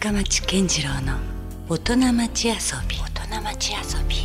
[0.00, 1.18] 深町健次郎の
[1.68, 2.54] 大人町遊
[2.88, 2.96] び。
[2.96, 4.16] 大人町遊び。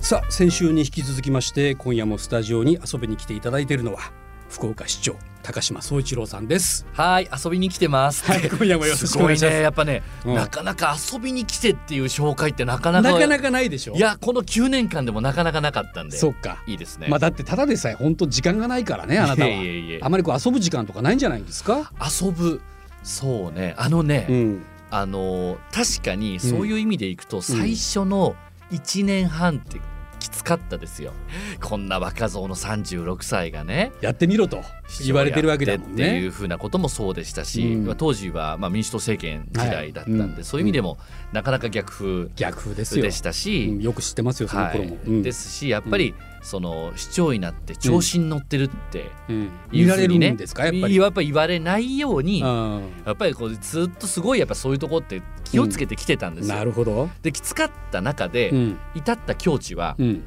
[0.00, 4.12] さあ先週に引き続きまして今夜もスタジオに遊びに来ていただいているのは
[4.48, 5.14] 福岡市長
[5.44, 6.84] 高島総一郎さんです。
[6.94, 8.24] はい遊びに来てます。
[8.24, 9.52] はい今夜もよろしすくお願いします。
[9.52, 10.34] ごいねやっぱね、うん。
[10.34, 13.94] なかなか遊びに来てっていう紹介ってなかなかなかなかないでしょ。
[13.94, 16.64] いやこの9年間でもなかなかなかったんでそっか。
[16.66, 17.06] いいですね。
[17.08, 19.48] まあだってただでさえ本当時間がないからねあなたは。
[19.48, 20.00] いえいえいえ。
[20.02, 21.92] あまりこう遊ぶ時間とかないんじゃないんですか？
[22.02, 22.60] 遊ぶ
[23.02, 23.74] そうね。
[23.76, 24.64] あのね、うん。
[24.90, 28.36] あの確かにそういう意味でいくと、最初の
[28.70, 29.80] 1年半って
[30.18, 31.12] きつかったですよ。
[31.60, 33.92] こんな若造の36歳がね。
[34.00, 34.62] やってみろと
[35.04, 37.86] 言われてるわけだもんっていねうふうなこともそうでしたし、うん。
[37.86, 40.30] まあ当時はまあ民主党政権時代だったんで、はい。
[40.30, 40.44] うん。
[40.44, 40.98] そういう意味でも
[41.32, 43.02] なかなか逆風逆風ですよ。
[43.04, 45.22] でしたし、うんよく知ってますよそのは頃も、いうん。
[45.22, 49.42] ですしやっぱりその市長になって調子に乗ってるってうん。
[49.72, 50.96] い見られるんですかやっぱり。
[50.96, 52.82] やっぱり言われないようにうん。
[53.04, 56.56] やっぱりこうずっとすごいやっぱそういうとこって気をつけてきてたんですよ。
[56.56, 57.10] なるほど。
[57.22, 58.78] できつかった中でうん。
[58.94, 60.22] 至った境地はうん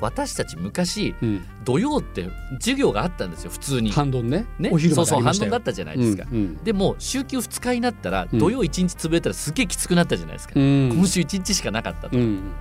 [0.00, 1.46] 私たち昔うん。
[1.64, 3.90] 土曜って授業があったんですよ普通に。
[3.92, 4.46] 半ドンね。
[4.58, 6.26] ね、お昼そうそう半分だったじゃないですか。
[6.30, 6.64] うんうん。
[6.64, 8.38] でも週休2日になったらうん。
[8.38, 10.92] 土曜1日潰れたらすげえきつくなったじゃないですか、うん。
[10.94, 12.52] 今週1日しかなかったと、うん。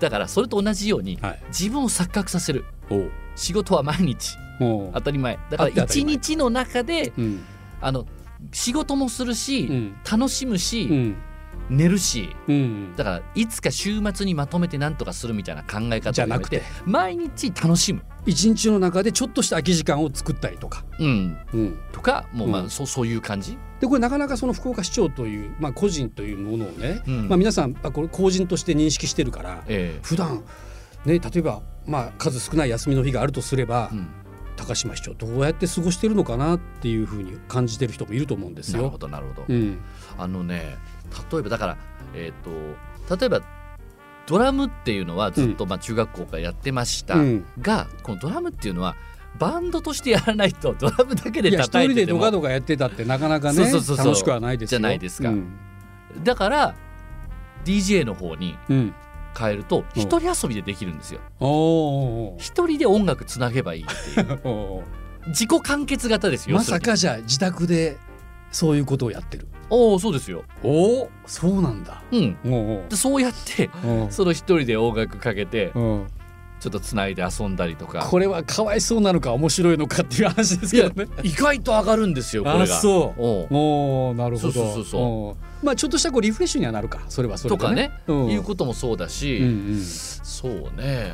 [0.00, 1.42] だからそれと同じようにはい。
[1.48, 2.64] 自分を錯覚させる。
[3.34, 4.36] 仕事は毎日。
[4.58, 5.38] 当たり前。
[5.50, 6.14] だから1あって当たり前。
[6.14, 7.40] 日の中でうん。
[7.80, 8.06] あの
[8.52, 9.96] 仕事もするし、うん。
[10.10, 11.16] 楽しむし、うん
[11.70, 12.96] 寝るしうん。
[12.96, 16.62] だからいつか週末にまとめて何とかするみたいな考え方じゃなくて。
[16.84, 22.70] 毎日楽しむ、一日の中でちょっとした空き時間を作ったりとか、うん、うん、とかもうまあ、うん。
[22.70, 27.28] そうそういう感じ、でこれなかなかその福岡市長という、まあ、個人というものをね、うん。
[27.28, 30.44] まあ、皆さんあこれ公人として認識してるからえ普段
[31.04, 34.08] ね例えば、まあ、数少ない休みの日があるとすれば、えうん
[34.66, 38.78] 高島市長どうやって過ごしてるのかなっていうふうに感じてる人もいると思うんですよ。
[38.78, 38.98] なるほ。
[38.98, 39.78] どなるほど、うん。
[40.18, 40.76] あのね
[41.32, 41.76] 例えばだから
[42.14, 43.42] えっ、と例えば
[44.26, 47.46] ドラムっていうのはずっとまあ中学校からやってました、うん。
[47.60, 48.96] がこのドラムっていうのは
[49.38, 52.06] バンドとしてやらないとドラムだけで叩いてても。
[52.06, 54.80] でドカドカやってたってなかなかねそうそうそう楽しくはないですよ。
[54.80, 55.28] じゃないですか。
[55.28, 55.56] うん。
[56.24, 56.74] だから
[57.64, 58.94] DJ の方にうん、
[59.36, 61.20] 変えると一人遊びでできるんですよ。
[62.38, 64.82] 一人で音楽つなげばいいっていう。
[65.28, 67.98] 自己完結型ですよまさかじゃあ自宅で
[68.52, 69.48] そういうことをやってる。
[69.68, 70.44] おおそうですよ。
[70.62, 72.02] おおそうなんだ。
[72.12, 72.36] うん。
[72.46, 76.06] おうでそうやっておうおうその一人で音楽かけておう
[76.66, 78.00] ちょっとつないで遊んだりとか。
[78.00, 81.06] これはかわいそうなのか面白いのかっていう話ですけどね。
[81.22, 82.64] 意外と上がるんですよこれが。
[82.64, 83.22] あそう。
[83.22, 83.48] おう。
[83.50, 84.52] おおなるほど。
[84.52, 87.02] そうそうそうまあちょっとしたこうリフレッシュにはなるか。
[87.08, 88.26] それはそれでとかね、うん。
[88.30, 89.80] いうこともそうだし、うんうん。
[89.80, 91.12] そうね。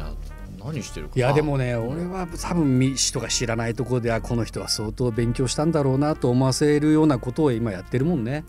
[0.64, 1.12] 何してるか。
[1.16, 8.44] いやでもね俺は多分人が知らないところではこの人は相当勉強したんだろうなと思わせるようなことを今やってるもんね。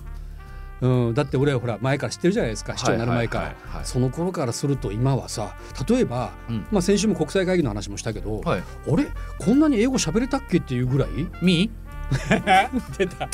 [0.84, 5.56] うん、だって俺はほら前から知ってるじゃないですか市長になる前から、その頃からすると今はさ
[5.88, 6.66] 例えば、うん。
[6.72, 8.60] まあ、先週も国際会議の話もしたけど、はい。
[8.62, 9.08] あれ？
[9.40, 11.10] こんなに英語喋れたっけっていうぐらい？
[11.42, 11.72] み？
[12.98, 13.30] 出た。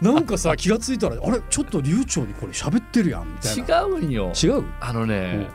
[0.00, 1.40] なんかさ 気がついたらあれ？
[1.50, 3.80] ちょっと流暢にこれ喋ってるやんみたいな。
[3.80, 4.32] 違うんよ。
[4.42, 4.64] 違う？
[4.80, 5.48] あのね、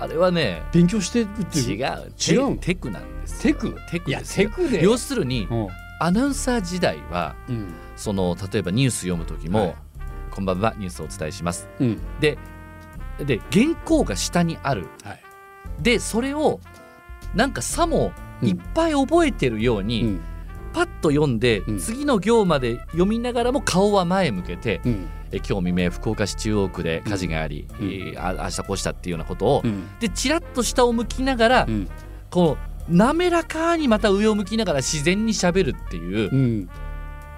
[0.00, 1.76] あれはね勉強してるっていう？
[1.76, 2.12] 違う。
[2.18, 2.56] 違うの？
[2.56, 3.54] テテクなんですよ。
[3.54, 3.76] テク？
[3.90, 4.48] テクですよ。
[4.50, 4.82] テクで。
[4.82, 5.68] 要するにうん。
[6.00, 7.72] アナウンサー時代はうん。
[7.96, 9.74] その例えばニュース読む時も、はい
[10.34, 10.74] こんばんは。
[10.78, 11.68] ニュースをお伝えします。
[11.78, 12.00] うん。
[12.20, 12.36] で
[13.24, 14.88] で原稿が下にある。
[15.04, 15.22] はい。
[15.80, 16.60] でそれを
[17.34, 18.12] なんかさも
[18.42, 20.20] いっぱい覚えてるように、うん。
[20.72, 21.78] パッと読んで、うん。
[21.78, 25.08] 次の行まで読みながらも顔は前向けて、うん。
[25.30, 27.86] え今日未明福岡市中央区で火事があり、うん。
[27.86, 29.88] えーあ明日こうしたっていうようなことを、うん。
[30.00, 31.88] でチラッと下を向きながら、うん。
[32.30, 32.56] こ
[32.88, 36.68] う滑らかにまた上を向きながら自然にしゃべるっていう、うん。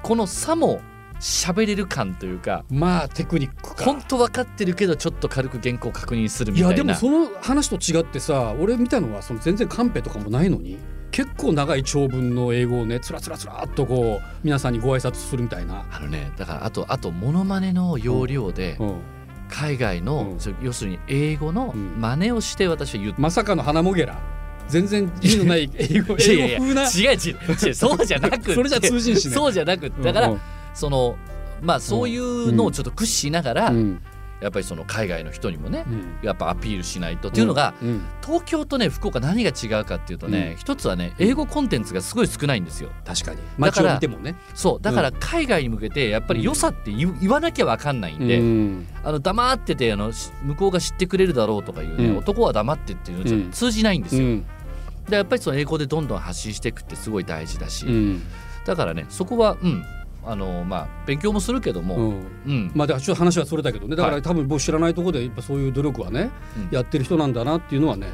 [0.02, 0.80] このさも
[1.20, 3.84] 喋れる感というかまあテクニックか。
[3.84, 6.76] 本当分かってるけどちょっと軽く原稿確認するみいたいな。
[6.76, 10.78] やでもその話と違ってさ俺見たのはその全然カンペとかもないのに
[11.10, 18.94] 結構長い長文の英語をねつらつらつらっとこう皆さんにご挨拶するみたいな、あのねだからあとあとモノマネの要領でうん、
[19.48, 20.56] 海外の、うん。
[20.62, 22.00] 要するに英語のうん。
[22.00, 24.18] 真似をして私は言ってまさかの花もげら。
[24.68, 26.82] 全然意味のない英語いやいや英語風な。
[26.82, 28.52] 違う違う違うそうじゃなくて。
[28.54, 29.34] それじゃ通じんしね。
[29.34, 30.02] そうじゃなくて。
[30.02, 30.40] だから、うん
[30.76, 31.16] その
[31.62, 34.02] まあそういうのをちょっと駆使しながら、うん。
[34.38, 36.18] やっぱりその海外の人にもねうん。
[36.22, 37.28] やっぱアピールしないと。
[37.28, 38.02] っていうのが、うん。
[38.22, 42.90] 東京とね福岡何が違うかっていうとね、一つはね英語コンテンツがすごい少ないんですよ。
[43.06, 43.38] 確かに。
[43.38, 44.00] だ街から
[44.54, 48.86] そうだから海外に向けてやっぱり良さって言,、言わなきゃ分かんないんで、うん。
[49.02, 52.18] あの黙っててあのし向こうが知ってくれるだろうとかいうね、うん。
[52.18, 53.50] 男は黙ってっていうのじゃうん。
[53.50, 54.46] 通じないんですよ、うん。
[55.08, 58.22] でやっぱりその英語でどんどん発信していくってすごい大事だし、うん。
[58.66, 59.82] だからねそこはうん
[60.28, 62.26] あのまあ勉強もするけども、うん。
[62.46, 62.72] うん。
[62.74, 63.94] まあ、ちょっと話はそれだけどね。
[63.96, 64.16] だかはい。
[64.16, 66.68] ら多分僕知らないところでやっぱそういう努力はね、うん。
[66.74, 68.08] やってる人なんだなっていうのはね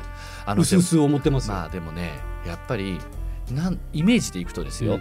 [0.45, 1.55] あのうすうす思ってますよ。
[1.55, 2.99] まあでもねやっぱり
[3.51, 4.99] なんイメージでいくとですよ、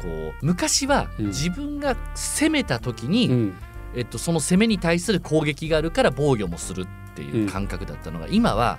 [0.00, 1.26] こう昔はうん。
[1.26, 3.54] 自分が攻めた時に、うん。
[3.96, 8.78] えっと、その攻めに対する攻撃があるから防御もするっていう感覚だったのが、今は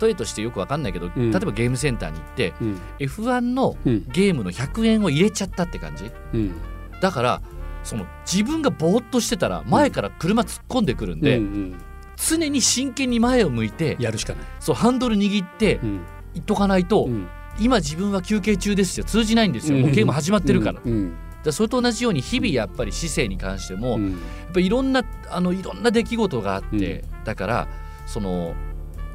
[0.00, 1.30] 例えとしてよくわかんないけど、うん。
[1.32, 2.80] 例えばゲームセンターに行ってうん。
[3.00, 4.04] F1 のうん。
[4.12, 6.10] ゲームの100円を入れちゃったって感じ。
[6.34, 6.52] うん
[7.00, 7.42] だから
[7.84, 11.78] その自分がぼーっとしてたら前から車突っ込んでくるんで、うんうん。
[12.16, 14.44] 常に真剣に前を向いてやるしかない。
[14.60, 16.00] そうハンドル握ってうん。
[16.34, 17.28] いっとかないと、うん。
[17.60, 19.04] 今自分は休憩中ですよ。
[19.04, 19.82] 通じないんですよ、うん。
[19.84, 21.16] もうゲーム始まってるから,、だかうん。
[21.44, 24.10] らそれと同じように日々やっぱり姿勢に関しても、うん。
[24.10, 27.68] やっぱりいろんなあのいろんな出来事があって、だから
[28.06, 28.54] その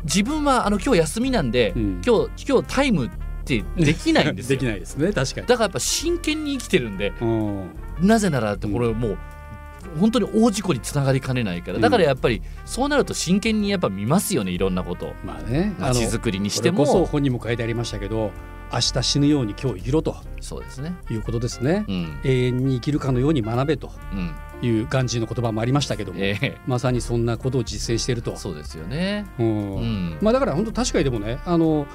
[0.05, 2.01] 自分はあの今日休みなんで、うん。
[2.05, 3.09] 今日今日タイム
[3.43, 5.47] ってできないんです でよきないですね確かに。
[5.47, 7.69] だからやっぱ真剣に生きてるんでうん。
[8.01, 9.17] なぜならってこれもう、
[9.99, 11.79] 本当に大事故につながりかねないから。
[11.79, 15.13] だからやっぱりそうなると真剣にやっぱ見ますよねいろんなこと。
[15.25, 18.31] まあねあの街づくりにしてこれこそも本にも書いてありましたけど
[18.71, 20.15] 明日死ぬように今日生きろと。
[20.41, 20.95] そうですね。
[21.09, 21.85] いうことですね。
[21.87, 22.19] うん。
[22.23, 23.91] 永遠に生きるかのように学べと。
[24.11, 24.35] うん。
[24.61, 26.57] いうガンジーの言葉もありましたけども、ええ。
[26.65, 28.35] まさにそんなことを実践していると。
[28.37, 29.25] そうですよね。
[29.37, 29.75] うん。
[29.75, 30.17] うん。
[30.21, 31.85] まあだから本当確かにでもねあの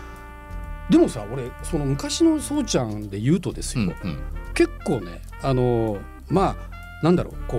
[0.90, 4.18] でもさ俺その昔のそうちゃんで言うとですよ、うんうん。
[4.54, 5.98] 結構ねあの
[6.28, 7.58] まあなんだろうこ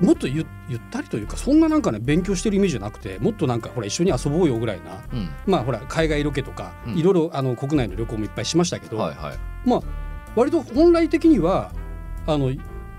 [0.00, 5.04] うもっとゆゆったりというかそんななんかね勉強してるイメージじゃなくてもっとなんかほら一緒に遊ぼうよぐらいな。
[5.12, 5.30] うん。
[5.46, 6.94] まあほら海外ロケとか、うん。
[6.98, 9.38] いろいろあの国内の旅行もいっぱいしましたけど、はいはい。
[9.64, 9.80] まあ
[10.34, 11.70] 割と本来的には
[12.26, 12.50] あの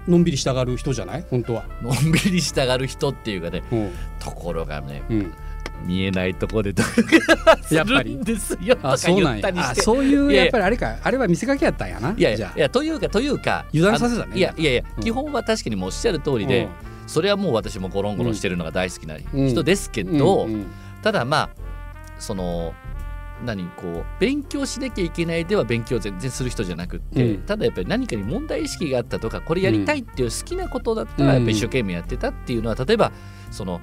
[0.07, 1.25] のんびりしたがる人じゃない？
[1.29, 1.65] 本当は。
[1.81, 3.91] のんびりしたがる人っていうかねうん。
[4.19, 5.33] ところがねうん、
[5.85, 6.83] 見えないところで努
[7.71, 8.75] やっぱりですよ。
[8.75, 9.39] とあかそうなんや。
[9.39, 9.81] 言ったりして。
[9.81, 12.13] あそういういやっぱりあれかあれは見せかけやったんやな。
[12.17, 14.37] いやいやいやというかというか油断させたね。
[14.37, 15.03] いやいやいや、うん。
[15.03, 16.67] 基本は確かにもうおっしゃる通りで、
[17.07, 20.65] それはもう私もゴロンゴロンしてるのが大好きな人ですけうんど、うんうん。
[21.01, 21.49] ただまあ
[22.17, 22.73] その
[23.45, 27.41] 何こう勉強しなきゃいけないでは勉強全然する人じゃなくって、うん。
[27.43, 33.11] ただやっぱり何かに問題意識があったとかこれやりたいっていう好きなことだったらやっぱり一生懸命やってたっていうのは例えば
[33.51, 33.81] その、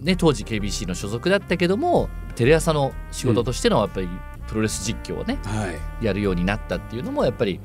[0.00, 4.08] ね、当時 KBC の所属だったけどもテレ朝の仕事としてのやっぱり
[4.46, 6.04] プロレス実況をねはい。
[6.04, 7.60] やるようになったっていうのもやっぱり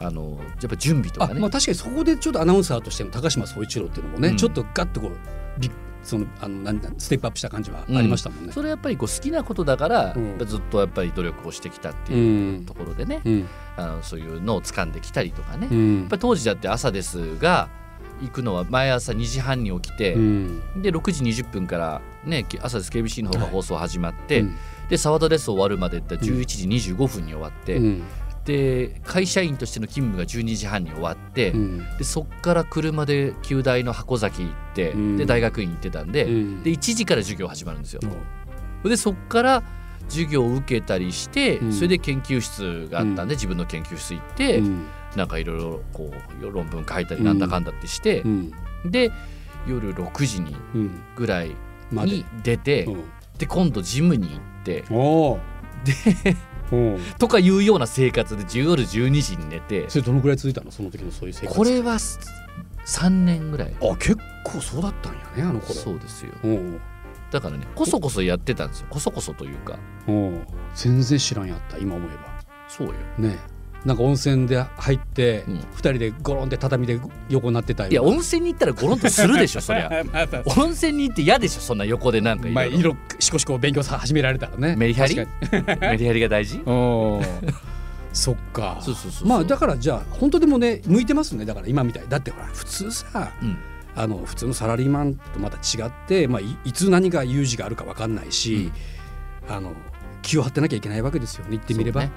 [0.00, 1.34] あのやっぱ準備とかね。
[1.36, 4.36] あまあ確かにそこでちょっとアナウンサーとしての高島総一郎っていうのもね、うん。
[4.36, 5.70] ちょっとガッとこうび
[6.02, 8.52] そのあのなんステップアップした感じはありましたもんね。
[8.52, 10.38] それはやっぱりこう好きなことだから、うん。
[10.46, 12.64] ずっとやっぱり努力をしてきたってういうん。
[12.66, 13.48] ところでね、うん。
[13.76, 17.68] あのそういうのを掴んできたりとかね、やっうんぱり当時だって朝ですが
[18.22, 20.82] 行くのは毎朝2時半に起きて、うん。
[20.82, 22.90] で6時20分からね朝です。
[22.90, 24.56] KBC の方が放送始まって、うん。
[24.88, 25.46] で沢田です。
[25.46, 28.02] 終わるまでって11時25分に終わって、うん。
[28.44, 31.78] で会社員としての勤務が12時半に終わって、うん。
[31.98, 35.16] でそっから車で旧大の箱崎行って、うん。
[35.16, 36.62] で大学院行ってたんで,、うん。
[36.62, 38.00] で1時から授業始まるんですよ。
[38.84, 39.62] でそっから
[40.08, 41.72] 授業を受けたりして、うん。
[41.72, 48.52] それで研究室があったんで、自分の研究室行って、うんなんかいろいろこう論文書いたりなんだかんだってしてう、ん。
[48.84, 49.10] で
[49.66, 51.02] 夜6時にうん。
[51.16, 51.54] ぐらい
[51.92, 53.04] に出て、うん。
[53.38, 54.84] で今度ジムに行って
[55.84, 56.36] で
[57.18, 60.70] とかいうような生活で夜12時に寝てそれどのくらい続いたの？
[60.70, 61.58] その時のそういう生活。
[61.58, 63.74] これは3年ぐらい。
[63.80, 65.74] あ結構そうだったんやねあの頃。
[65.74, 66.32] そうですよ。
[67.30, 68.86] だからねこそこそやってたんですよ。
[68.90, 69.78] こそこそというか。
[70.74, 72.40] 全然知らんやった今思えば。
[72.68, 72.94] そうよ。
[73.18, 73.38] ね
[73.84, 75.54] なんか温泉で入ってうん。
[75.56, 76.98] 二、人でゴロンって畳で
[77.28, 79.90] 横になってたよいや温泉に行ったらゴロンとするでしょそりゃ。
[80.56, 84.74] 温泉に行って嫌でしょそんな横でなんかいまあろ色しこしこ勉強さ始められたらね。
[84.76, 85.16] メリハリ。
[85.80, 86.60] メリハリが大事？
[88.12, 88.78] そっか。
[88.80, 92.04] そうそうそうまあだからじゃあ本当でもね向いてますねだから今みたい。
[92.08, 93.58] だってほら普通さうん。
[93.96, 98.72] あの普通のサラリーマンとまた違って、まあ、いいつ何が有事があるか分かんないし、
[99.48, 99.72] あの
[100.22, 102.02] 気を張ってなきゃいけないわけですよね言ってみれば。
[102.02, 102.08] そ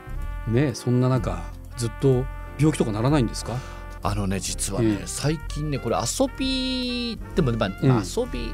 [0.49, 1.43] うねそんな中
[1.77, 2.25] ずっと
[2.57, 3.55] 病気とかならないんですか？
[4.03, 5.07] あのね実はね、うん。
[5.07, 8.03] 最近ねこれ遊びでも、まあうん。
[8.03, 8.53] 遊び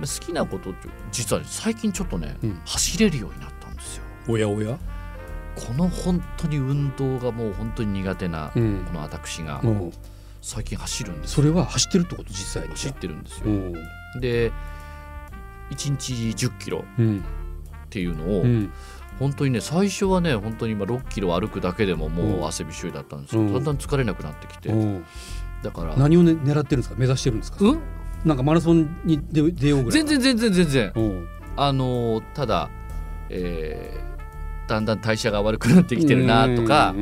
[0.00, 2.60] 好きなことって実はね最近ちょっとね、うん。
[2.64, 4.04] 走れるようになったんですよ。
[4.28, 4.78] おやおや、
[5.56, 8.84] この本当に運動がもう本当に苦手な、うん。
[8.86, 9.62] この私が
[10.40, 13.44] 最近走るんですそれは走ってるってこと実際に走ってるんですよ。
[13.46, 13.48] う。
[13.50, 13.72] ん
[14.20, 14.52] で
[15.70, 17.18] 1日1 0キロうん。
[17.18, 17.22] っ
[17.90, 18.72] ていうのを、うん
[19.20, 22.46] 本当にね最初はね本当に今6キロ歩くだけでももううん。
[22.46, 23.52] 汗びっしょりだったんですよ、うん。
[23.52, 25.04] だんだん疲れなくなってきて、うん。
[25.62, 25.94] だから。
[25.96, 26.94] 何を、ね、狙ってるんですか？
[26.98, 27.78] 目指してるんですか、うん？
[28.24, 30.92] なんかマラソンに出出ようぐらい全然全然全然。
[30.96, 31.28] うん。
[31.56, 32.68] あのーただ、
[33.28, 34.10] えー
[34.68, 36.94] だんだん代謝が悪くなってきてるなとか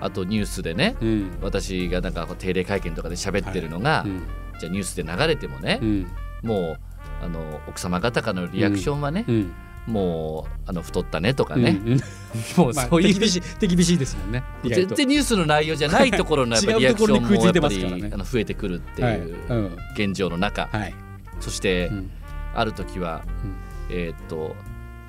[0.00, 1.30] あとニュースでねうん。
[1.42, 4.22] 私がなんか定例会見とかで喋ってるのが、うん。
[4.60, 6.06] じゃあニュースで流れてもねう、ん。
[6.42, 6.78] もう
[7.22, 9.52] あの奥様方からのリアクションはね、うん
[9.86, 12.00] もうあの太ったねとかね、うんうん。
[12.56, 14.94] もうまあそういう、手厳しい手厳しいですもんね全と。
[14.94, 17.96] 然ニュースの内容じゃないところのやっぱ リアクションもやっぱますからね。
[18.08, 19.18] りあの増えてくるってはい。
[19.18, 19.76] いううん。
[19.94, 20.94] 現状の中、はい。
[21.40, 22.10] そして、うん。
[22.54, 23.96] ある時は、うん。
[23.96, 24.54] えーっと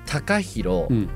[0.06, 1.08] 高弘、うん。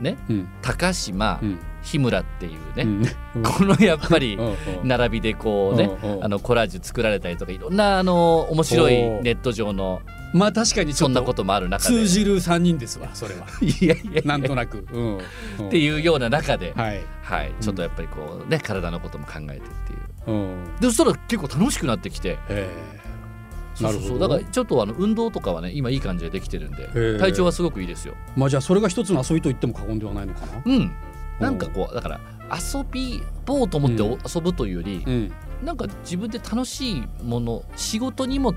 [0.00, 0.16] ね？
[0.28, 0.48] うん。
[0.62, 1.58] 高島、うん。
[1.82, 3.42] 日村っていうね、うん。
[3.44, 4.46] このやっぱりうん
[4.82, 4.88] うん。
[4.88, 6.24] 並びでこうねうんうん。
[6.24, 11.94] あのコラージュ作られたりとかいろんなあの面白いネット上のまあ確かにそんなことともある中で。
[11.94, 13.46] 通じる三人ですわそれは。
[13.62, 14.86] いやいやなんとなく。
[14.92, 15.18] うん。
[15.58, 15.68] うん。
[15.68, 17.02] っていうような中で、はい。
[17.22, 19.60] はい、ちょっとやっぱりこうね体のことも考えてってい
[20.26, 20.30] う。
[20.32, 20.64] うん。
[20.80, 22.38] でそしたら結構楽しくなってきて。
[22.48, 23.08] ええ。
[23.74, 24.18] そうそうそう。
[24.18, 27.18] だからちょっとあの運動とかはね今いい感じでできてるんでえ。
[27.18, 28.14] 体調はすごくいいですよ。
[28.36, 30.62] まあじゃあそれが一つの遊びと言っても過言ではないのかな。
[30.64, 30.92] うん。
[31.38, 32.20] なんかこうだから
[32.52, 34.18] 遊びぼうと思っておうん。
[34.34, 35.32] 遊ぶというより、うん。
[35.64, 38.54] なんか自分で楽しいもの仕事にも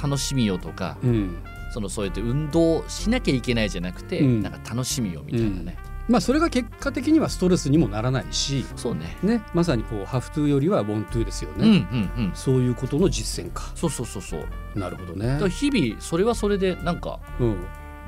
[0.00, 1.36] 楽しみよとかうん。
[1.70, 4.42] そのそうやって運動しなきゃいけないじゃなくて、うん。
[4.42, 5.76] なんか楽しみよみたいなね、
[6.08, 9.16] まあそれが結果的にはストレスにもならないしそうね。
[9.22, 12.32] ねまさにこうハフトゥーよりはウォントゥーですようんうんねうん。
[12.34, 13.70] そういうことの実践か。
[13.74, 14.78] そうそうそうそう。
[14.78, 15.38] なるほどね。
[15.50, 17.66] 日々それはそれでなんかうん。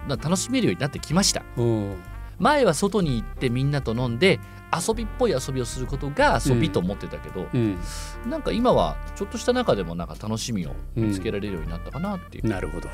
[0.08, 1.42] なんか楽しめるようになってきました。
[1.56, 1.96] うん
[2.40, 4.40] 前は外に行ってみんなと飲んで
[4.72, 7.78] 遊びっぽい遊びをすることが遊びと思ってたけど、うん。
[8.26, 12.88] なんか今はちょっとした中でもなんか楽しみを見つけられるようになったかなっていう、なるほど。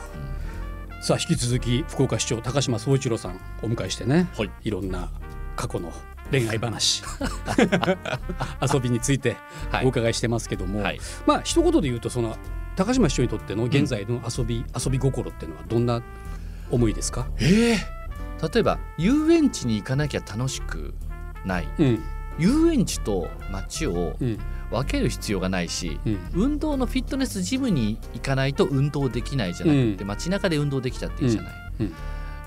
[1.01, 4.51] さあ引き続き福岡市長高島総一郎さんお迎えしてね、はい。
[4.65, 5.11] いろんな
[5.55, 5.93] 過去の
[6.31, 7.05] 恋愛話
[8.73, 9.37] 遊びについて
[9.71, 9.87] はい。
[9.87, 11.01] お伺いしてますけども、はい。
[11.27, 12.37] まあ一言で言うとその
[12.75, 16.03] 高島市長にとっての現在の遊び、遊び心っていうのはどんな
[16.71, 17.97] 思いですか、ええ
[18.43, 20.95] 例えば遊園地に行かなきゃ楽しく
[21.45, 21.69] ない。
[21.79, 22.03] うん。
[22.39, 24.39] 遊園地と街をうん。
[24.69, 26.19] 分ける必要がないし、うん。
[26.35, 30.09] 運動のフィットネスジムに行かないと運動できないじゃなくて、うん。
[30.09, 31.53] 街中で運動できたっていいじゃない、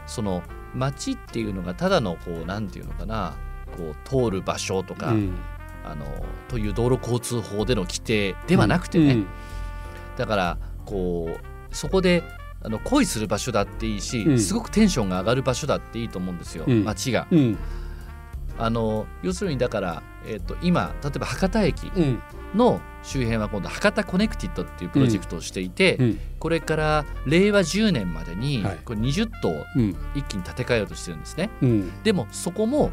[0.06, 0.44] その
[0.76, 3.38] 街っていうのがただのこうなんていうのかな。
[3.78, 5.34] こう通る場所とか、うん。
[5.86, 6.06] あの
[6.50, 9.28] という道路交通法での規定ではなくてね、うん。
[10.18, 11.30] だからこ
[11.72, 12.22] うそこで
[12.62, 14.40] あの恋する場所だっていいし、うん。
[14.40, 16.84] すごくテンションが上がる場所だっていいと思うんですよ、うん。
[16.84, 17.28] 街が。
[17.32, 17.58] うん。
[18.58, 22.22] あの要するにだから、えー、と今例えば博多駅うん。
[22.56, 26.20] の周辺は今度博多コネクティッドっていうプロジェクトをしていて、うん。
[26.40, 28.80] これから令和10年までにはい。
[28.84, 29.96] これ20棟うん。
[30.16, 31.50] 一気に建て替えようとしてるんですね。
[31.62, 32.04] うん。
[32.04, 32.92] でもそこも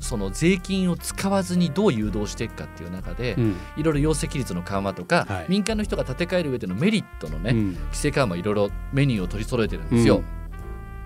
[0.00, 3.56] その税金を使わずにどう誘導していくかっていう中で、うん。
[3.76, 5.46] いろいろ容積率の緩和とか、はい。
[5.48, 7.74] 民間の人が建て替える上でのメリットのね、うん。
[7.74, 10.22] 規制緩和いろいろメニューを取り揃えてるんですよ。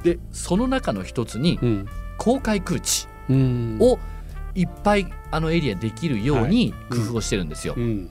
[0.02, 1.86] でその中の一つにうん。
[2.18, 3.78] 公開空地うん。
[3.80, 3.98] を
[4.54, 7.74] いっぱいあのエリアできるように工夫をしてるんですよ。
[7.76, 8.10] うん。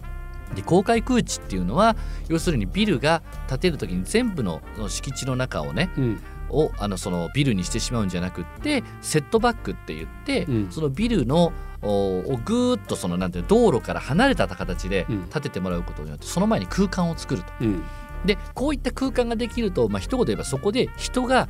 [0.55, 1.95] で公開空地っていうのは
[2.27, 6.21] 要するにビルが建てる時に全部の敷地の中をねうん
[6.51, 10.71] をあのそのビルにしてしまうんじゃなくってセットバックって言って、うん。
[10.71, 15.23] そのビルのおをぐーっとそのなんていうの道路から離れた形でうん。
[15.23, 17.51] 建ててもらうことによってその前に空間を作ると。
[17.61, 17.83] うん。
[18.25, 21.49] でこういった空間ができると、まあ一言で言えばそこで人が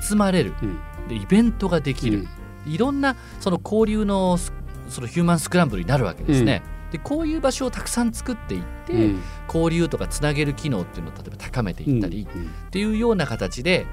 [0.00, 0.54] 集まれる。
[0.62, 0.78] うん。
[1.08, 2.28] でイベントができる、
[2.66, 4.52] いろんなその交流のス
[4.88, 6.62] そのヒューマンスクランブルになるわけですね。
[6.92, 9.22] でこういう場所をたくさん作っていって、うん。
[9.48, 13.86] 交流とかつなげる機能っていうのを例えば高めていったり、うんっていうような形で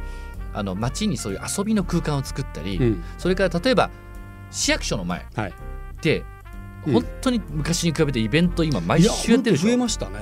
[0.54, 3.04] あの街にそういう遊びの空間を作ったり、うん。
[3.18, 3.90] それから例えば
[4.52, 5.50] 市役所の前はい。
[5.50, 5.54] っ
[6.02, 6.26] て、
[6.86, 6.94] うん。
[6.94, 10.20] 本当に昔に比べてイベント今毎週やってるでしいや本当増えょましたね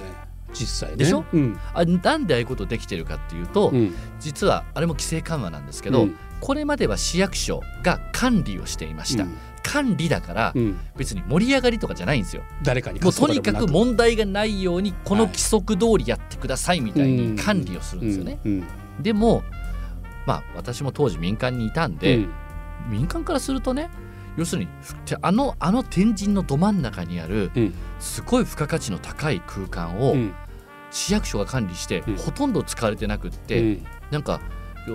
[0.53, 0.97] 実際ね。
[0.97, 1.25] でしょ？
[1.33, 1.59] うん。
[1.73, 3.95] あなんでああいうことできてるかっていうと、うん。
[4.19, 6.17] 実はあれも規制緩和なんですけど、うん。
[6.39, 9.37] これまでは市役所が管理をしていました、うん
[9.67, 10.79] 管理だからうん。
[10.95, 12.43] 別に盛り上がりとかじゃないんですよ。
[12.63, 17.35] 誰かにもうとにかく問題がないようにこの規則通りやってくださいみたいうん。
[17.35, 18.63] に管理をするんですよね、うん。
[18.99, 19.43] でも
[20.25, 21.97] まあ私も当時民間にいたんうん。
[21.97, 22.25] で、
[22.89, 23.89] 民間からするとね
[24.37, 24.69] 要するに
[25.05, 27.73] てあのあの天神のど真ん中にあるうん。
[27.99, 30.33] すごい付加価値の高い空間をうん。
[30.89, 32.15] 市役所が管理してうん。
[32.15, 33.85] ほとんど使われてなくって、うん。
[34.11, 34.39] なんかよ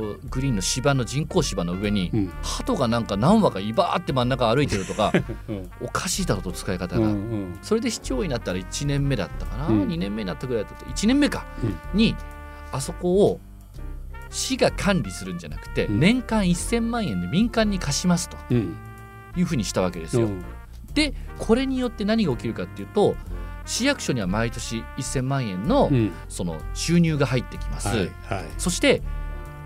[0.01, 2.33] グリーンの芝の人工芝の上にうん。
[2.43, 5.13] 鳩がなんか何羽かいばーって真ん中歩いてるとか
[5.49, 5.71] うん。
[5.81, 7.13] おかしいだろうと使い方うんうが。
[7.13, 7.59] ん。
[7.63, 9.83] それで市長になったら1年目だったかな、うん。
[9.89, 11.99] 2年目になったぐらいだった1年目か、うん。
[11.99, 12.17] に
[12.73, 13.41] あそこを
[14.31, 16.01] 市が管理するんじゃなくて、うん。
[16.01, 18.37] 年間1000万円で民間に貸しますと。
[18.51, 18.77] うん。
[19.37, 20.27] いうふうにしたわけですよ。
[20.27, 20.45] うん。
[20.95, 23.15] でこれによって何が起きるかっていうと
[23.65, 26.13] 市役所には毎年1000万円のうん。
[26.29, 27.89] その収入が入ってきます。
[27.89, 28.45] はいはい。
[28.59, 29.03] そして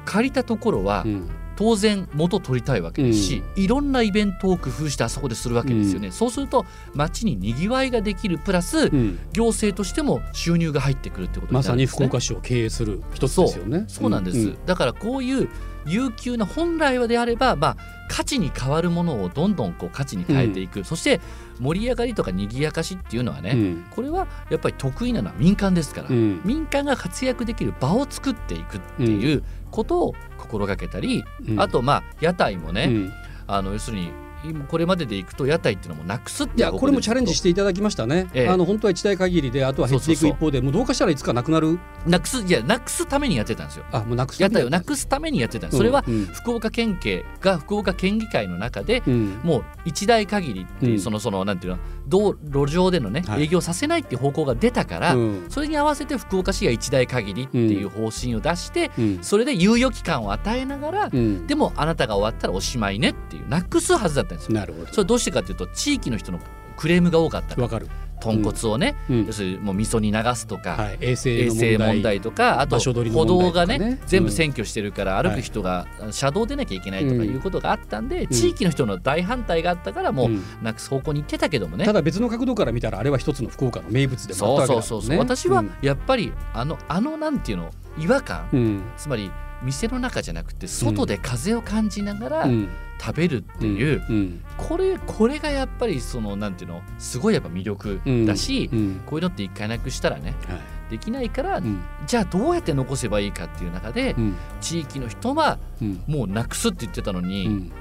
[0.07, 1.29] 借りたところはうん。
[1.59, 9.19] 当然元取りたいわけですし、いろんなイベントを工夫してあそこでするわけですよね、そうすると街ににぎわいができるプラス、うん。
[9.33, 12.07] 行政としても収入が入ってくるってことになまさにるんですね。
[12.09, 13.85] 福岡市を経営する一つですよね。
[13.89, 14.59] そうなんです、ん。
[14.67, 15.49] だからこういう
[15.87, 17.77] 悠久な本来はであれば、まあ、
[18.11, 21.23] 価値に変わるものをどんどんこう価値に変えていく、そして
[21.59, 23.85] 盛り上がりとか賑やかしっていうのはね、うん。
[23.93, 26.43] これはやっぱり得意なのは民間ですから、うん。
[26.45, 29.43] 民間が活躍できる場を作っていくっていう
[29.77, 31.61] ことを心がけたり、うん。
[31.61, 33.13] あとまあ屋台もね、うん。
[33.47, 34.11] あの要するに
[34.45, 38.49] 今これまででいくと屋台っていうのもなくすっていやこれもチャレンジしてていただきましたね、ええ。
[38.49, 41.79] あの本当は一代限りであとは減っていく一方でもうどうかしたらいつかなくなる。
[42.07, 43.85] なくすいやなくすためにやってたんですよ。
[43.93, 45.77] あもうなくす屋台をなくすためにやってたんです。
[45.77, 46.27] それはうん。
[46.27, 49.41] 福岡県警が福岡県議会の中でうん。
[49.43, 51.01] もう一代限りっていう、うん。
[51.01, 53.45] そのそのなんていうの道路上でのね、はい。
[53.45, 55.47] 営業させないっていう方向が出たから、うん。
[55.49, 59.19] それに合わせて福岡市が一代限りっていう方針を出して、うん。
[59.23, 61.47] それで猶予期間を与えながら、うん。
[61.47, 64.55] でもあなたが終わったらおしまいねっていうなくすはずだったんですよ。
[64.55, 64.87] なるほど。
[64.87, 66.39] それはどうしてかっていうと地域の人の
[66.77, 67.63] クレームが多かったから。
[67.63, 67.89] わかる、
[68.21, 69.27] 豚骨をね、うん。
[69.27, 71.59] 要するにもう味噌に流すとか、はい、衛生問題。
[71.59, 84.87] 生問題とかあと歩道がねね全部うん占拠してるから歩く人が車道出なきゃいけないとかいうことがあったんで、地域の人の大反対があったからもうなくす方向に行ってたけどもね、ただ別の角度から見たらあれは一つの福岡の名物でもあったそうわけだもんね。
[84.87, 88.59] そうそうそう、私はやっぱりあのあのなんていうの違和感、うん。
[88.59, 89.31] うんつまり
[89.63, 92.69] 店の中じゃなくて外で風を感じながらうん。
[92.99, 94.41] 食べるっていう、うん。
[94.57, 99.01] これこれがやっぱりそのなんていうのすごいやっぱ魅力だし、うん。
[99.05, 100.61] こういうのって一回なくしたらねはい。
[100.91, 101.81] できないから、うん。
[102.07, 104.37] じゃあどうやって残せばいいかっていう中で、うん。
[104.61, 106.03] 地域の人はうん。
[106.07, 107.73] もうなくすって言ってたのうに、ん。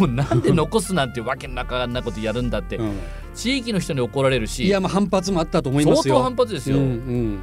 [0.00, 2.98] もうなんで残すなんてわけのわかんないことやるんだって、うん。
[3.34, 6.14] 地域の人に怒られるしいやまあ反発もあったと思いますよ。
[6.14, 7.40] 相当反発ですよ、うんうん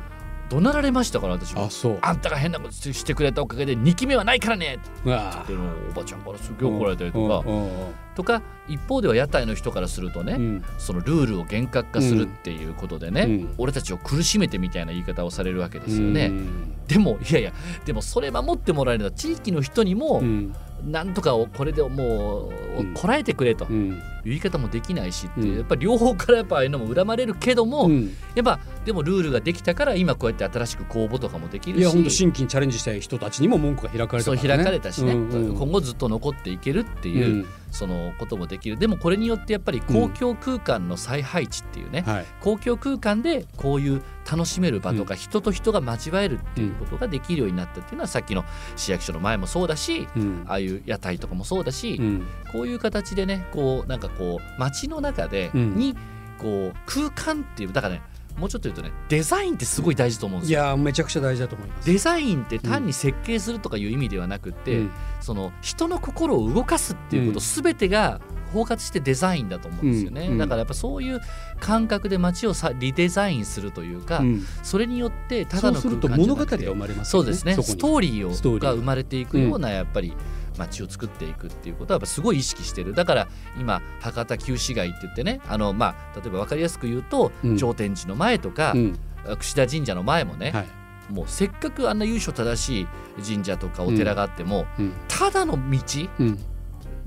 [0.53, 1.63] 怒鳴られましたから私も。
[1.63, 1.99] あそう。
[2.01, 4.75] あんたが変なことしてくれたおかげで2期目はないからね。
[4.75, 5.53] って
[5.89, 7.69] おばちゃんからすげえ怒られたりとか、うん
[8.13, 10.63] とか一方では屋台の人からするとね、うん。
[10.77, 13.55] そのルールを厳格化するっていうことでね、うん。
[13.57, 16.27] 俺たちを苦しめてみたいな言い方をされるわけですよね。
[16.27, 16.85] うん。
[16.87, 17.53] でもいやいや
[17.85, 20.53] でもそれ守ってもらえるのは地域の人にもうん。
[20.85, 22.93] なんとかをこれでもううん。
[22.93, 28.15] こらえてくれと言い方もできないしってやっぱり両方からやっぱああいうのも恨まれるけども、うん。
[28.35, 32.17] やっぱでもルールができたから今こうやって新しく公募とかもできるいや本当し。
[32.17, 34.63] 新規にチャレンジしたい人たちにも文句が開かれたそうからね。
[34.63, 35.55] 開かれたしね、うんうん。
[35.55, 37.45] 今後ずっと残っていけるっていう、うん。
[37.71, 38.77] そのこともできる。
[38.77, 42.25] でもこれによってやっぱり公共空間の再配置っていうね、はい。
[42.41, 50.43] 公共空間でこういう楽しめる場とか、人と人が交わえるっていうことができるようになったっていうのはさっきの市役所の前もそうだしうん。
[50.47, 52.27] ああいう屋台とかもそうだし、うん。
[52.51, 55.75] こういう形でねこうなんかこう街の中でうん。
[55.75, 55.95] に
[56.37, 58.01] こう空間っていうだからね
[58.37, 60.63] もうちょっと言うとねデザインってすごい大事と思うんでいすよ。
[60.63, 61.85] やめちゃくちゃ大事だと思います。
[61.85, 64.91] デザインって単に設計するとかいう意味ではなくって、うん。
[65.21, 68.19] その人の心を動かすっていうこと全てが
[68.51, 70.37] 包括してデザインだと思うんですよね、うん。
[70.37, 71.21] だからやっぱそういう
[71.59, 74.45] 感覚で街をさリデザインするというか、うん。
[74.63, 77.63] それによってただのそうすると空間じゃなくて物語が生まれますよねそうですね。
[77.63, 80.13] ストーリーをストーリーが生まれていくようなやっぱり
[80.57, 82.93] 街を作っていくっていうことはやっぱすごい意識してる。
[82.93, 83.27] だから
[83.59, 87.57] 今博多旧市街って言ってねあのまあ例えば分かりやすく言うと、うん。
[87.57, 88.99] 上天寺の前とか、うん。
[89.39, 90.67] 櫛田神社の前もね、はい。
[91.09, 92.87] もうせっかくあんな由緒正しい
[93.23, 94.93] 神社とかお寺があっても、うん。
[95.07, 95.79] ただの道
[96.19, 96.39] うん。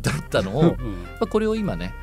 [0.01, 0.71] だったのを、うん。
[0.71, 0.79] ま
[1.23, 1.95] あこれを今ね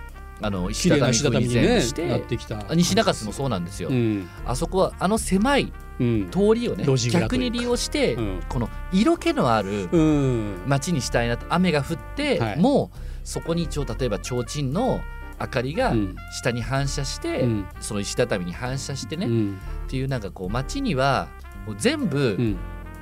[0.42, 2.60] あの石畳風にして、なってきた。
[2.70, 4.28] あ西中洲もそうなんですよ、うん。
[4.46, 8.44] あそこはあの狭いうん通りをね逆に利用して、うん。
[8.50, 10.62] この色気のあるうん。
[10.68, 12.60] 街にしたいなと雨が降って、はい。
[12.60, 15.02] もうそこに一応例えば提灯の
[15.40, 16.16] 明かりがうん。
[16.32, 17.66] 下に反射して、うん。
[17.80, 19.58] その石畳に反射してね、っうん。
[19.88, 21.28] ていうなんかこう街には
[21.66, 22.58] もう全部うん。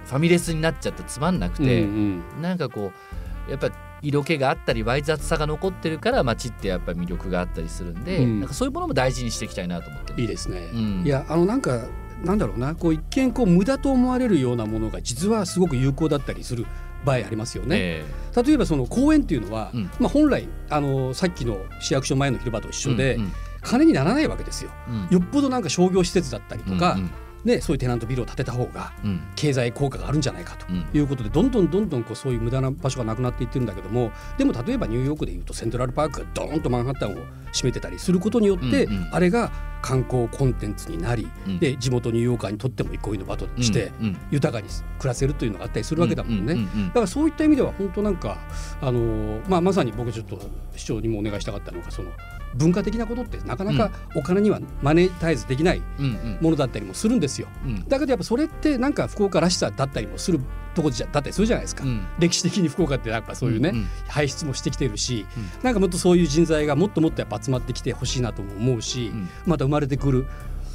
[0.05, 2.23] ファミレスになっちゃってつまんなくうんて、うん。
[2.41, 2.91] なんかこ
[3.47, 3.69] うやっぱ
[4.01, 8.39] 色気があったりわい雑さが残ってるから街ってやっぱり魅力があったりするんで、うん。
[8.39, 10.21] なんかそういうものも大事にしていきたいなと思ってる。
[10.21, 11.03] いいですね、うん。
[11.05, 11.87] いやあのなんか
[12.23, 16.65] なんだろうなこう一見こう無駄と思われるようなものが実はすごく有効だったりする
[17.03, 17.77] 場合ありますよね。
[17.79, 18.05] え
[18.45, 19.89] 例えばその公園っていうのは、うん。
[19.99, 23.31] まあ、本来あのさっきの市役所前の広場と一え緒で、うん
[23.63, 24.71] 金にならないわけですよ。
[24.89, 25.07] うん。
[25.11, 27.11] よっぽどなんか商業施設だったりとか、うん
[27.43, 29.21] ね、そういうテナントビルを建てた方がうん。
[29.35, 30.85] 経済効果があるんじゃないかとうん。
[30.93, 37.15] いうことでどんどんどんどんこうそういう無駄な場所がなくなっていってるんだけどもでも例えばニューヨークでいうとセントラルパークがドーンとマンハッタンを
[37.53, 39.51] 占めてたりすることによって、あれが
[39.81, 41.59] 観光コンテンツになり、うん。
[41.59, 44.67] で地元ニューヨーカーにとっても憩いの場としてうん豊かに
[44.99, 46.55] 暮らせるというのがあったりするわけだもんね。
[46.87, 48.37] だからそういった意味では本当なんか
[48.79, 50.39] あのーまあまさに僕ちょっと
[50.75, 52.11] 市長にもお願いしたかったのがその
[52.55, 56.37] 文化的なことってなかなかお金にはマネタイズできないうんうん。
[56.41, 57.47] ものだったりもするんですよ。
[57.65, 57.87] うん。
[57.87, 60.39] だけどやっぱそれってなんか福岡らしさだったりもする
[60.73, 61.83] とこじゃだったりするじゃないですか。
[61.83, 62.05] うん。
[62.19, 63.87] 歴史的に福岡ってやっぱそういうね、んん。
[64.07, 65.49] 輩出もしてきてるし、うん。
[65.63, 69.29] なんかもっとそういう人材がもっともっとやっぱ集まってきてほしいなとも思うし、うん。
[69.45, 70.25] また生まれてくる、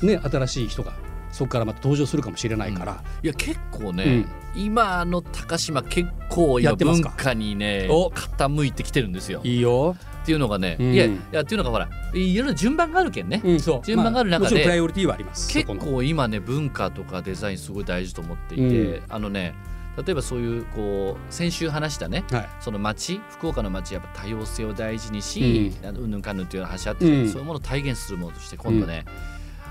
[0.03, 0.93] ね、新しい人が
[1.33, 7.11] そこからまた登場するかもしれないから、いや結構ね、今の高島結構やってますか？
[7.11, 8.09] 化にねお。
[8.11, 9.43] 傾いてきてるんですよ。
[9.45, 10.93] いいよ、っていうのがね、うん。
[10.93, 13.41] いやいやっていうのがほらいろいろ順番があるけんね、
[13.85, 15.49] 順番がある中でまもちろんプライオリティはあります。
[15.53, 19.03] 結構今ね文化とかデザインすごい大事と思っていて、うん。
[19.09, 19.55] あのね
[20.05, 22.49] 例えばそういうこう先週話したねはい。
[22.59, 27.29] その街福岡の街やっぱ多様性を大事にし、あのうんぬんかんぬんっていう話あって、うん。
[27.29, 29.05] そういうものを体現するものとして今度ね、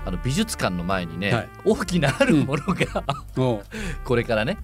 [0.06, 1.48] あの美術館の前にね、はい。
[1.64, 3.04] 大きなあるものが、
[4.04, 4.56] これからね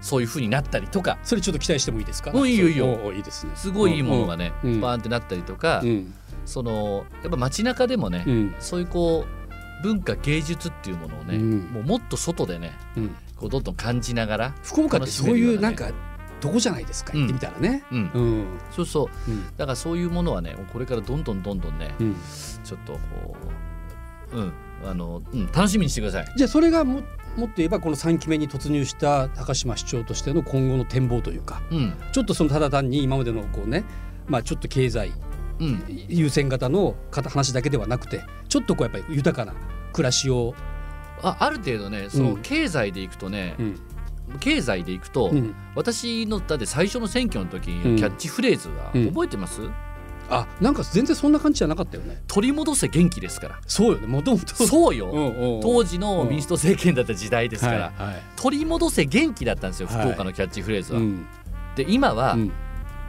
[0.00, 1.18] そういう風になったりとか。
[1.22, 2.30] それちょっと期待してもいいですか？
[2.32, 3.12] うんいいよいいよ。
[3.12, 3.52] いいですね。
[3.54, 4.80] すごいいいものがね、うん。
[4.80, 6.14] バーンってなったりとか、うん。
[6.46, 8.54] そのやっぱ街中でもね、うん。
[8.58, 11.58] そういうこう文化芸術っていうものをね、うん。
[11.72, 13.14] もうもっと外でねうん。
[13.36, 15.90] こうどんどん感じながら、福岡ってそういうなんか
[16.40, 17.12] どこじゃないですか？
[17.14, 17.20] うん。
[17.20, 17.84] 行ってみたらね。
[17.92, 18.44] うん、うん。
[18.70, 19.30] そうそう。
[19.30, 19.44] うん。
[19.58, 22.16] だからそういうものはねこれからどんどんどんどんね、うん。
[22.64, 23.36] ちょっとこ
[24.32, 24.52] ううん
[24.84, 26.32] あの、うん、楽しみにしてください。
[26.36, 27.02] じゃあそれがも
[27.36, 31.94] もっと言えばこの3期目に突入した高島市長としての今後の展望というかうん。
[32.12, 33.84] ちょっとそのただ単に今までのこうね
[34.26, 35.12] まあちょっと経済
[35.60, 35.84] うん。
[36.08, 39.54] 優先型の方話だけではなくてちょっとこうやっぱり豊かな
[39.92, 40.54] 暮らしを、
[41.22, 42.36] あある程度ねそうのん。
[42.42, 43.80] 経済でいくとね、うん。
[44.40, 45.54] 経済でいくと、うん。
[45.74, 47.96] 私のだって最初の選挙の時、うん。
[47.96, 49.08] キャッチフレーズはうん。
[49.08, 49.62] 覚えてます、
[50.28, 52.22] あなんか全然そんな感じじゃなかったよね。
[52.26, 53.60] 取り戻せ元気ですから。
[53.66, 54.06] そうよね。
[54.06, 60.00] もともとそうよ、うんうん当時の民主党政権だった時代ですから、はいはい取り戻せ元気だったんですよはい。
[60.02, 60.98] 福岡のキャッチフレーズは。
[60.98, 61.26] うん。
[61.76, 62.52] で今は、うん。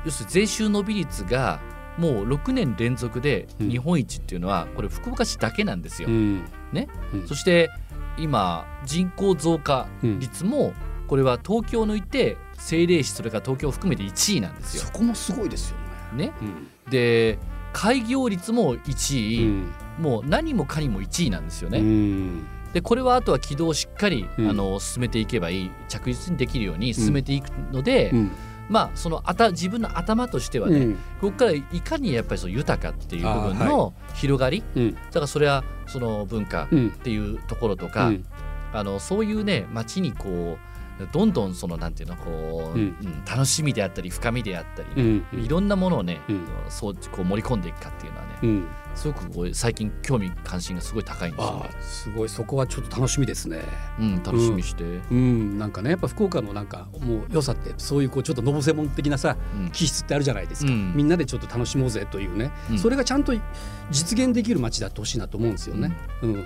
[0.06, 1.60] 要するに税収伸び率が
[1.98, 3.70] もう6年連続でうん。
[3.70, 6.10] 日本一っていうのはこれ福岡市だけなんですよ。
[6.10, 6.46] うん。
[6.72, 6.88] ね。
[7.14, 7.28] うん。
[7.28, 7.70] そして
[8.18, 10.74] 今人口増加率も
[11.08, 14.84] これは東京抜いて政令市それから東京を含めて1位なんですよ。
[14.84, 14.92] そ。
[14.92, 15.88] こもすごいですよね。
[16.14, 17.40] ね、うんで
[17.74, 19.72] 開業率も1位、うん。
[20.00, 21.80] もう何もかにも1位なんですよね。
[21.80, 22.48] うん。
[22.74, 24.50] でこれはあとは軌道をしっかり、うん。
[24.50, 25.72] あの進めていけばいい。
[25.88, 28.32] 着実にできるように進めていくので、うん。
[28.70, 30.94] まあそのあた自分の頭としてはね、うん。
[30.96, 34.94] ここからいかにやっぱりその豊かっていう部分の広がり、うん。
[34.96, 36.92] だからそれはその文化っうん。
[36.92, 38.26] ていうところとか、うん。
[38.74, 42.96] あのそういうね街にこうどんどんそのなんていうのこう、うん。
[43.02, 45.46] うん楽しみであったり深みであったりうね、ん。
[45.46, 46.48] いろんなものをね、うん。
[46.70, 48.68] そうこう盛り込んでいくかっていうのはね、うん。
[48.96, 51.70] すごく最近興味関心がすごい高いんですよね。
[51.82, 53.62] すごいそこはちょっと楽しみですね。
[54.00, 55.58] うん、楽しみにして、うん。
[55.58, 59.72] なんかねやっぱ福岡のなんかもう良さってそういうこうちょっとのぼせもん的なさうん。
[59.72, 60.94] 気質ってあるじゃないですか、うん。
[60.96, 62.80] みんなでちょっと楽しもうぜというね、うん。
[62.80, 63.34] それがちゃんと
[63.92, 65.92] 実現できる街だってほしいなと思うんですよね。
[66.22, 66.46] うん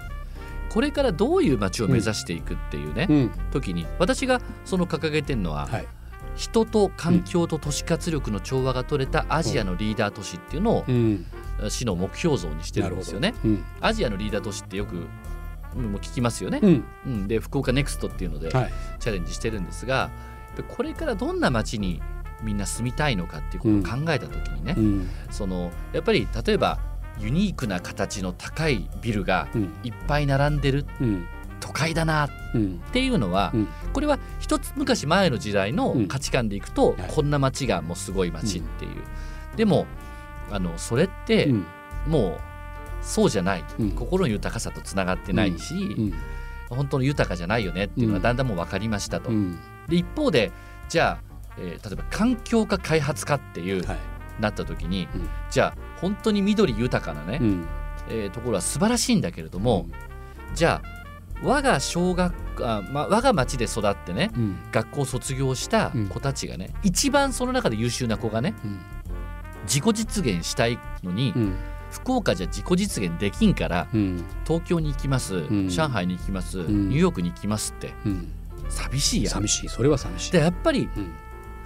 [0.72, 3.32] これからどういう街を目指していくっていうね、うん。
[3.52, 5.88] 時に私がその掲げてるのは、はい。
[6.38, 11.26] 人と環境と都市活力の調和が取れたアジアのリーダー都市っていうのをうん。
[11.68, 13.34] 市の目標像にしてるんですよね。
[13.44, 13.66] うん。
[13.82, 15.08] アジアのリーダー都市ってよく
[15.76, 16.60] うんもう聞きますよね。
[16.62, 16.84] うん。
[17.06, 18.74] うん、で福岡ネクストっていうのではい。
[19.00, 20.10] チャレンジしてるんですが、やっ
[20.56, 22.02] ぱりこれからどんな街に
[22.44, 25.10] みんな住みたいのかっていうことを考えた時にね、うん。
[25.32, 26.80] そのやっぱり例えば
[27.22, 29.74] ユニークな形の高いビルがうん。
[29.84, 30.86] いっぱい並んでる。
[31.00, 31.28] うん。
[31.60, 32.26] 都会だな。
[32.26, 32.80] っうん。
[32.92, 33.68] ていうのは、うん。
[33.94, 36.08] これは一つ昔前の時代のうん。
[36.08, 37.04] 価値観でいくと、はい。
[37.08, 38.92] こんな街がもうすごい街っていう、
[39.56, 39.86] でも
[40.52, 41.66] あのそれってうん。
[42.08, 42.40] もう
[43.02, 43.92] そうじゃない、うん。
[43.92, 46.14] 心の豊かさとつながってないし、うん。
[46.70, 48.24] 本当の豊かじゃないよねっていうのはうん。
[48.24, 49.30] だんだんもう分かりましたと。
[49.30, 49.60] うん。
[49.88, 50.52] で一方で
[50.90, 51.24] じゃあ、
[51.58, 53.98] えー例えば環境か開発かっていう、はい。
[54.40, 55.30] なった時に、うん。
[55.52, 57.68] じゃあ本当に緑豊かなね、うん。
[58.10, 59.88] えーところは素晴らしいんだけれども、
[60.56, 61.02] じゃあ
[61.44, 62.34] 我が小学
[62.68, 64.56] あ、まあ、我が町で育ってねうん。
[64.72, 66.08] 学校を卒業したうん。
[66.08, 68.80] 子たちがね、一番その中で優秀な子がねうん。
[69.64, 71.56] 自己実現したいのに、うん。
[71.92, 74.24] 福岡じゃ自己実現できんからうん。
[74.46, 75.70] 東京に行きます、ん。
[75.70, 76.90] 上海に行きます、ん。
[76.90, 77.94] ニューヨークに行きますって。
[78.06, 78.28] うん。
[78.70, 79.34] 寂しいやん。
[79.34, 79.70] 寂しい。
[79.70, 80.32] それは寂しい。
[80.34, 81.12] でやっぱりうん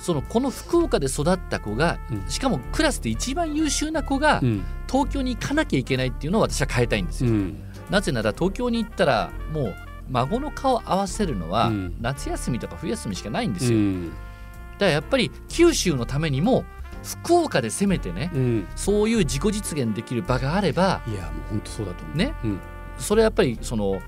[0.06, 2.30] そのこの福岡で育った子が、うん。
[2.30, 4.64] しかもクラスで一番優秀な子がうん。
[4.88, 7.32] 東京に行かなきゃいけないっていうのを私は変えたいんですよ。
[7.32, 7.64] うん。
[7.90, 9.76] なぜなら東京に行ったらもう
[10.12, 11.96] 孫の顔合わせるのはうん。
[12.02, 13.80] 夏休みとか冬休みしかないんですよ。
[13.80, 14.10] うん。
[14.10, 16.66] だからやっぱり九州のためにも
[17.04, 18.68] 福岡でせめてねうん。
[18.76, 22.18] そういう自己実現できる場があればいやもう本当そうだと思う。
[22.18, 22.36] ね。
[22.44, 22.60] うん。
[23.00, 24.00] それはやっぱりその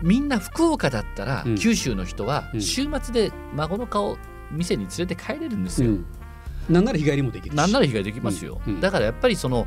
[0.00, 1.58] みんな福岡だったら、うん。
[1.58, 2.62] 九州の人はうん。
[2.62, 4.16] 週末で孫の顔
[4.52, 5.90] 店に連れて帰れるんですよ。
[5.90, 6.06] うん。
[6.68, 7.56] なんなら日帰りもできるし。
[7.56, 9.66] なんなら日帰りできますよ、だからやっぱりその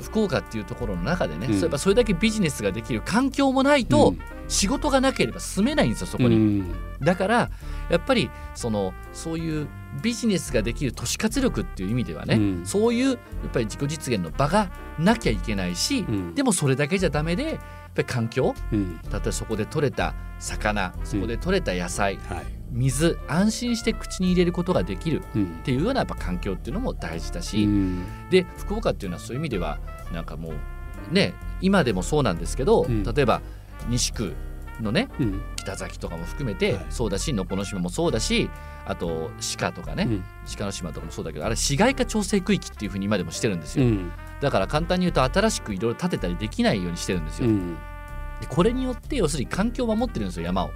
[0.00, 1.54] 福岡っていうところの中でね、うん。
[1.54, 4.14] そういえばそれだけビジネスができる環境もないと、
[4.48, 6.74] 仕事がなければ住めないんですよそこに、うん。
[7.00, 7.50] だから
[7.90, 9.68] やっぱりそのそういう
[10.02, 12.66] ビジネスができる都市活力っていう意味ではね、うん。
[12.66, 13.18] そういうやっ
[13.52, 16.34] ぱり自己実現の場がなきゃいけないし、うん。
[16.34, 17.58] でもそれだけじゃダメでやっ
[17.94, 18.98] ぱり環境うん。
[18.98, 25.58] 例えばそこで採れた魚そこで採れた野菜、はい水安心して口に入れることができるうん。
[25.60, 28.04] っていうようなやっぱ環境っていうのも大事だし、うん。
[28.30, 29.78] で福岡っていうのはそういう意味では
[30.12, 30.50] なんかも
[31.10, 33.02] うね今でもそうなんですけど、うん。
[33.04, 33.40] 例えば
[33.88, 34.34] 西区
[34.80, 35.40] のねうん。
[35.56, 36.86] 北崎とかも含めてはい。
[36.90, 38.50] そうだし能古島もそうだし
[38.86, 40.24] あと鹿とかね、うん。
[40.56, 44.10] 鹿の島とかもそうだけどあれ市街化調整区域っていうふうに今でもしてるんですよ、うん。
[44.40, 47.76] だから簡単に言うと新しくいろいろ建てたりできないようにしてるんですよ、うん。
[48.40, 50.70] でこれによって要するに環境を守ってるんですよ山を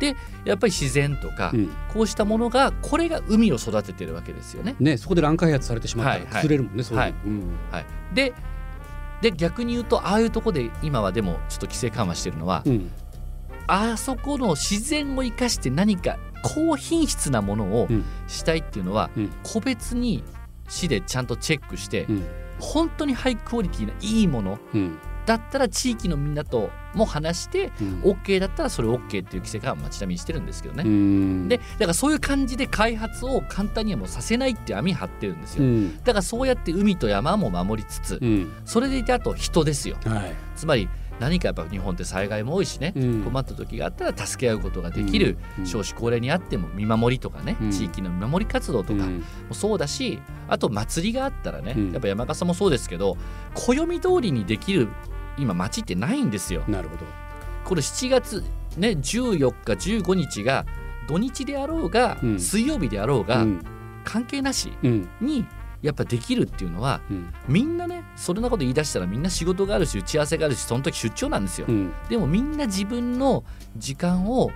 [0.00, 1.70] うんやっぱり自然とか、うん。
[1.92, 4.76] こうしたものがこれが海を育ててるわけですよね。
[4.78, 6.42] ねそこで乱開発されてしまったらはいはい。
[6.42, 7.02] 崩れるもんねそういうの。
[7.02, 7.14] はい。
[7.24, 7.42] うん。
[7.72, 8.32] はい、で
[9.22, 12.90] で逆に言うとああいうとこで今はでもちょっと規制緩和してるのは、うん。
[13.66, 18.04] あそこの自然を生かして何か高品質なものをうん。
[18.28, 19.30] したいっていうのは、うん。
[19.42, 20.22] 個別に
[20.68, 22.24] 市でちゃんとチェックして、うん。
[22.60, 28.00] 本当にハイクオリティないいものうんだったら地域のみんなとも話してうん。
[28.02, 30.84] OK だったらそれ OK っていう規制緩和はちなみにしてるんですけどね。
[30.84, 31.48] うん。
[31.48, 35.64] でだからそういう感じで開発を簡単にはもうさせないって網張ってるんですよ。
[35.64, 35.96] うん。
[35.98, 38.52] だからそうやって海と山も守りつつ、うん。
[38.64, 39.96] それでいてあと人ですよ。
[40.04, 40.34] はい。
[40.54, 43.22] つまり何かやっぱ日本って災害も多いしね、うん。
[43.24, 45.66] 困った時があったら助け合うことができる、うん。
[45.66, 47.70] 少子高齢にあっても見守りとかね、うん。
[47.70, 49.24] 地域の見守り活動とかうん。
[49.48, 51.92] もそうだしあと祭りがあったらね、うん。
[51.92, 53.16] やっぱ山笠もそうですけど
[53.54, 54.88] 暦通りにできる
[55.38, 56.62] 今町ってないんですよ。
[56.68, 57.04] なるほど。
[57.64, 58.44] これ7月
[58.76, 60.66] ね14日15日が
[61.08, 62.40] 土日であろうが、うん。
[62.40, 63.64] 水曜日であろうが、うん。
[64.04, 65.08] 関係なしうん。
[65.20, 65.46] に
[65.82, 67.32] やっぱできるっていうのはうん。
[67.48, 71.66] みんなねそんなこと言い出したらみんな仕事があるし打ち合わせがあるしその時出張なんですよ。
[71.68, 71.92] うん。
[72.08, 73.44] でもみんな自分の
[73.76, 74.50] 時間を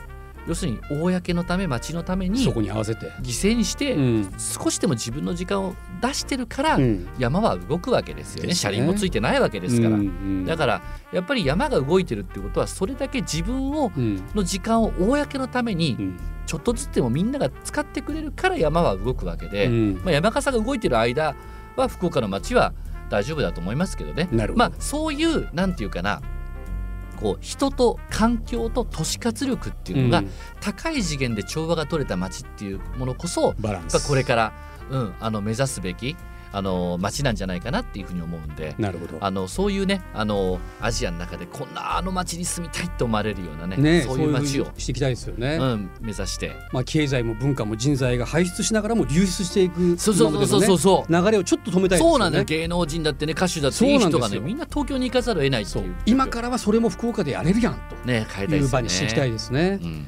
[0.50, 3.06] 要するに公のため町のためにそ犠こに合わせて。
[3.22, 4.32] 牲にして、うん。
[4.36, 7.08] 少しでも自分の時間を出してるから、うん。
[7.20, 8.48] 山は動くわけですよね。
[8.48, 8.54] ね。
[8.56, 10.82] 車輪もついてないわけですから、うんうんだから
[11.12, 14.20] やっぱり山が動いてるってことはそれだけ自分をうん。
[14.34, 16.20] の時間を公のためにうん。
[16.46, 20.00] ちょっとずつでもみんなが使ってくれるから山は動くわけで、うん。
[20.02, 21.36] まあ、山笠が動いてる間
[21.76, 22.72] は福岡の町は
[23.08, 24.28] 大丈夫だと思いますけどね。
[24.56, 26.20] まあそういうなんていうかな
[27.20, 30.30] こう人と環境と都市活力っていうのがうん。
[30.60, 34.52] 高い次元で調和が取れた街っていうものこそバランやっぱスこれから、
[34.90, 36.16] うん、あの目指すべき
[36.52, 38.74] あの街なんじゃないかなっていうふうに思うんで。
[38.78, 39.18] なるほど。
[39.20, 46.52] あのそういうねあのアジアの中でこんなあの街に住みたいって思われるようなねねそういう街をしていきたいですよね、うん、目指して。
[46.72, 50.78] まあ経済も文化も人材が輩出しながらも流出していくそうそうそうそうそう。
[50.78, 52.04] そう、流れをちょっと止めたいね。
[52.04, 52.44] そうなんだよ。
[52.44, 55.82] 芸能人だってね歌手だっていい人がねみんな東京に行かざるを得ないってそう。
[55.84, 55.94] いう。
[56.06, 58.82] 今からはそれも福岡でやれるやんね変えという場たいですよね。
[58.82, 59.78] にしていきたいですね。
[59.82, 60.06] うん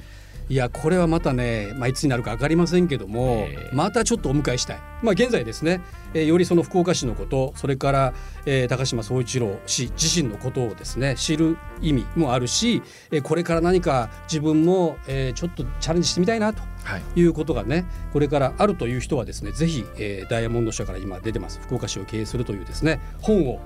[0.53, 3.75] いやこれはまたね、まあ、いつになるか分かりませんけども、ええ。
[3.75, 5.81] またちょっとお迎えしたい、まあ、現在ですね、
[6.13, 8.13] えーよりその福岡市のことそれから、
[8.45, 17.03] えー高島総一郎氏自身のことをですね知る意味もあるし、えーこれから何か自分も、えーちょっとチャレンジしてみたいなとはい。
[17.17, 21.61] いうことがねこれからあるという人はですねぜひ、えーダイヤモンド社から今出てます。
[21.63, 23.59] 福岡市を経営するというですね本を、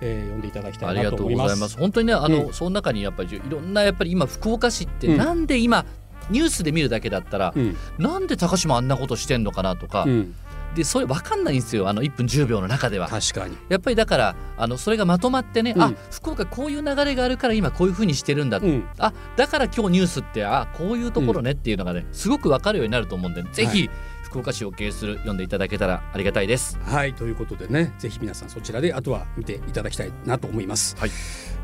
[0.00, 1.48] えー読んでいただきたいありがとうなと思います。
[1.48, 1.76] ございます。
[1.76, 5.16] 本当にね、あの、うんその中にやっぱりいろんなやっぱり今福岡市ってうん。
[5.18, 5.84] なんで今、
[6.30, 7.76] ニュースで見るだけだったら、うん。
[7.98, 10.34] なんで高島あんなことしてんのかなとか、うん、
[10.74, 13.08] でそれ分かんないんですよあの1分10秒の中では。
[13.08, 13.56] 確かに。
[13.68, 15.82] やっぱりだからあのそれがまとまってね、うん。
[15.82, 18.84] あ福岡こういう流れがあるから今こういうふうにしてるんだ、うん。
[18.98, 23.90] あだから今日ニュースってあこういうところねっていうのがね、すごく分かるようになると思うんでぜひ、
[24.30, 26.78] 福岡市を経営する読んでいただけたらありがたいです。
[26.84, 30.96] はいということでねぜひ皆さんそちらであとは見ていただきたいなと思います。
[30.96, 31.10] はい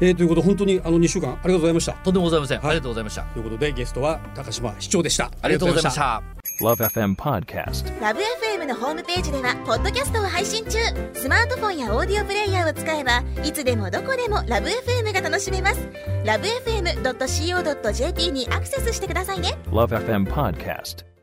[0.01, 1.93] えーということで本当にあの2週間ありがとうございました。
[1.93, 3.23] とんでもございません、はいありがとうございました。
[3.23, 5.31] ということでゲストは高島市長でした。
[5.41, 6.23] ありがとうございました。
[6.61, 8.01] Love FM Podcast.
[8.01, 10.79] ラブ f m のホームページではポッドキャストを配信中
[11.13, 15.89] スマートフォンやオーディオプレイヤーを使えばいつでもどこでもラブ f m が楽しめます
[16.25, 21.16] ラブ FM.co.jp にアクセスしてくださいね Love FM Podcast.